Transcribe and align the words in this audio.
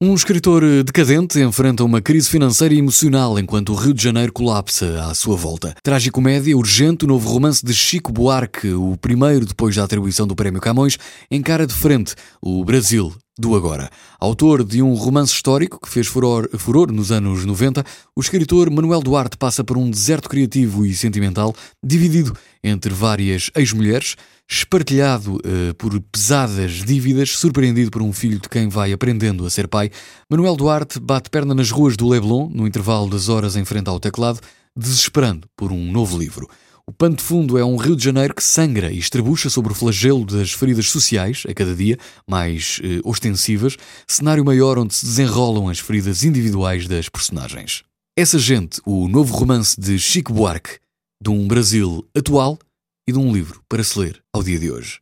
Um 0.00 0.14
escritor 0.14 0.62
decadente 0.84 1.40
enfrenta 1.40 1.82
uma 1.82 2.00
crise 2.00 2.30
financeira 2.30 2.72
e 2.72 2.78
emocional 2.78 3.36
enquanto 3.36 3.72
o 3.72 3.74
Rio 3.74 3.92
de 3.92 4.00
Janeiro 4.00 4.32
colapsa 4.32 5.02
à 5.02 5.12
sua 5.12 5.34
volta. 5.34 5.74
Tragicomédia 5.82 6.56
urgente, 6.56 7.04
o 7.04 7.08
novo 7.08 7.28
romance 7.28 7.66
de 7.66 7.74
Chico 7.74 8.12
Buarque, 8.12 8.68
o 8.68 8.96
primeiro 8.96 9.44
depois 9.44 9.74
da 9.74 9.82
atribuição 9.82 10.24
do 10.24 10.36
Prémio 10.36 10.60
Camões, 10.60 10.96
encara 11.28 11.66
de 11.66 11.74
frente 11.74 12.14
o 12.40 12.64
Brasil 12.64 13.12
do 13.38 13.54
agora. 13.54 13.88
Autor 14.18 14.64
de 14.64 14.82
um 14.82 14.94
romance 14.94 15.32
histórico 15.32 15.80
que 15.80 15.88
fez 15.88 16.06
furor, 16.06 16.48
furor, 16.58 16.90
nos 16.90 17.12
anos 17.12 17.44
90, 17.44 17.84
o 18.16 18.20
escritor 18.20 18.68
Manuel 18.70 19.00
Duarte 19.00 19.36
passa 19.36 19.62
por 19.62 19.78
um 19.78 19.88
deserto 19.88 20.28
criativo 20.28 20.84
e 20.84 20.94
sentimental, 20.94 21.54
dividido 21.82 22.36
entre 22.62 22.92
várias 22.92 23.50
ex-mulheres, 23.54 24.16
espartilhado 24.50 25.36
uh, 25.36 25.74
por 25.76 26.00
pesadas 26.00 26.82
dívidas, 26.84 27.30
surpreendido 27.30 27.90
por 27.90 28.02
um 28.02 28.12
filho 28.12 28.40
de 28.40 28.48
quem 28.48 28.68
vai 28.68 28.92
aprendendo 28.92 29.46
a 29.46 29.50
ser 29.50 29.68
pai, 29.68 29.90
Manuel 30.28 30.56
Duarte 30.56 30.98
bate 30.98 31.30
perna 31.30 31.54
nas 31.54 31.70
ruas 31.70 31.96
do 31.96 32.08
Leblon, 32.08 32.50
no 32.52 32.66
intervalo 32.66 33.08
das 33.08 33.28
horas 33.28 33.56
em 33.56 33.64
frente 33.64 33.88
ao 33.88 34.00
teclado, 34.00 34.40
desesperando 34.76 35.46
por 35.56 35.70
um 35.70 35.92
novo 35.92 36.18
livro. 36.18 36.48
O 36.88 36.92
pano 36.92 37.16
de 37.16 37.22
fundo 37.22 37.58
é 37.58 37.62
um 37.62 37.76
Rio 37.76 37.94
de 37.94 38.02
Janeiro 38.02 38.34
que 38.34 38.42
sangra 38.42 38.90
e 38.90 38.98
estrebucha 38.98 39.50
sobre 39.50 39.72
o 39.72 39.74
flagelo 39.74 40.24
das 40.24 40.52
feridas 40.52 40.88
sociais, 40.88 41.42
a 41.46 41.52
cada 41.52 41.74
dia, 41.74 41.98
mais 42.26 42.80
eh, 42.82 43.02
ostensivas, 43.04 43.76
cenário 44.06 44.42
maior 44.42 44.78
onde 44.78 44.94
se 44.94 45.04
desenrolam 45.04 45.68
as 45.68 45.80
feridas 45.80 46.24
individuais 46.24 46.88
das 46.88 47.10
personagens. 47.10 47.82
Essa 48.16 48.38
gente, 48.38 48.80
o 48.86 49.06
novo 49.06 49.36
romance 49.36 49.78
de 49.78 49.98
Chico 49.98 50.32
Buarque, 50.32 50.78
de 51.22 51.28
um 51.28 51.46
Brasil 51.46 52.08
atual 52.16 52.58
e 53.06 53.12
de 53.12 53.18
um 53.18 53.34
livro 53.34 53.62
para 53.68 53.84
se 53.84 53.98
ler 53.98 54.22
ao 54.32 54.42
dia 54.42 54.58
de 54.58 54.70
hoje. 54.70 54.98